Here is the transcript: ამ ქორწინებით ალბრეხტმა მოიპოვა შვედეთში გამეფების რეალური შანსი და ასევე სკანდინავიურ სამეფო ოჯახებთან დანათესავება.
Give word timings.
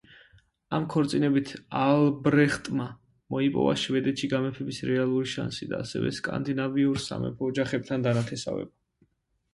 ამ 0.77 0.85
ქორწინებით 0.93 1.51
ალბრეხტმა 1.81 2.87
მოიპოვა 3.35 3.75
შვედეთში 3.83 4.31
გამეფების 4.33 4.81
რეალური 4.93 5.31
შანსი 5.35 5.69
და 5.75 5.83
ასევე 5.89 6.15
სკანდინავიურ 6.21 7.07
სამეფო 7.09 7.51
ოჯახებთან 7.53 8.07
დანათესავება. 8.09 8.75